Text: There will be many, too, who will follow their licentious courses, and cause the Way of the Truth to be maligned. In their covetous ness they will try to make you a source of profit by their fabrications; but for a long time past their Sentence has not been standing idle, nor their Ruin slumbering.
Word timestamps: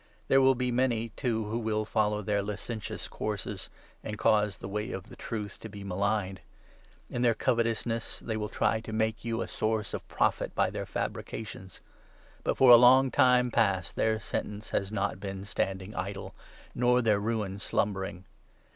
There 0.29 0.41
will 0.41 0.55
be 0.55 0.71
many, 0.71 1.09
too, 1.09 1.45
who 1.45 1.59
will 1.59 1.85
follow 1.85 2.23
their 2.23 2.41
licentious 2.41 3.07
courses, 3.07 3.69
and 4.03 4.17
cause 4.17 4.57
the 4.57 4.67
Way 4.67 4.91
of 4.93 5.09
the 5.09 5.15
Truth 5.15 5.59
to 5.59 5.69
be 5.69 5.83
maligned. 5.83 6.41
In 7.11 7.21
their 7.21 7.35
covetous 7.35 7.85
ness 7.85 8.17
they 8.19 8.35
will 8.35 8.49
try 8.49 8.79
to 8.81 8.91
make 8.93 9.23
you 9.23 9.43
a 9.43 9.47
source 9.47 9.93
of 9.93 10.07
profit 10.07 10.55
by 10.55 10.71
their 10.71 10.87
fabrications; 10.87 11.81
but 12.43 12.57
for 12.57 12.71
a 12.71 12.77
long 12.77 13.11
time 13.11 13.51
past 13.51 13.95
their 13.95 14.19
Sentence 14.19 14.71
has 14.71 14.91
not 14.91 15.19
been 15.19 15.45
standing 15.45 15.93
idle, 15.93 16.33
nor 16.73 17.03
their 17.03 17.19
Ruin 17.19 17.59
slumbering. 17.59 18.25